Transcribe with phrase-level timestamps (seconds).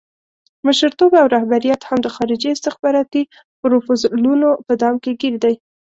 [0.65, 3.23] مشرتوب او رهبریت هم د خارجي استخباراتي
[3.61, 5.55] پروفوزلونو په دام کې ګیر دی.